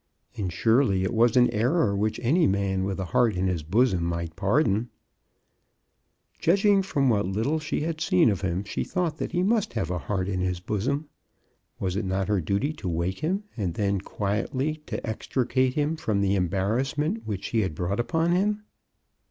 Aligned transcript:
And 0.35 0.51
surely 0.51 1.03
it 1.03 1.13
was 1.13 1.37
an 1.37 1.51
error 1.51 1.95
which 1.95 2.19
any 2.23 2.47
man 2.47 2.85
with 2.85 2.99
a 2.99 3.05
heart 3.05 3.35
in 3.35 3.45
his 3.45 3.61
bosom 3.61 4.03
might 4.03 4.35
pardon! 4.35 4.89
Judging 6.39 6.81
from 6.81 7.07
what 7.07 7.27
little 7.27 7.59
she 7.59 7.81
had 7.81 8.01
seen 8.01 8.31
of 8.31 8.41
him, 8.41 8.63
she 8.63 8.83
thought 8.83 9.17
that 9.19 9.31
he 9.31 9.43
must 9.43 9.73
have 9.73 9.91
a 9.91 9.99
heart 9.99 10.27
in 10.27 10.39
his 10.39 10.59
bosom. 10.59 11.07
Was 11.79 11.95
it 11.95 12.05
not 12.05 12.29
her 12.29 12.41
duty 12.41 12.73
to 12.73 12.89
wake 12.89 13.19
him, 13.19 13.43
and 13.55 13.75
then 13.75 14.01
quietly 14.01 14.77
to, 14.87 15.07
extricate 15.07 15.75
him 15.75 15.95
from 15.97 16.21
the 16.21 16.33
embarrass 16.33 16.97
ment 16.97 17.27
which 17.27 17.43
she 17.43 17.61
had 17.61 17.75
brought 17.75 17.99
upon 17.99 18.31
him? 18.31 18.63